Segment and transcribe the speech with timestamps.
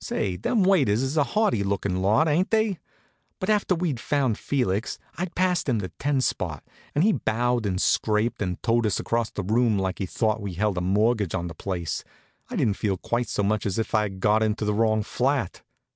[0.00, 2.80] Say, them waiters is a haughty lookin' lot, ain't they?
[3.38, 7.64] But after we'd found Felix, and I'd passed him a ten spot, and he'd bowed
[7.66, 11.36] and scraped and towed us across the room like he thought we held a mortgage
[11.36, 12.02] on the place,
[12.50, 15.62] I didn't feel quite so much as if I'd got into the wrong flat.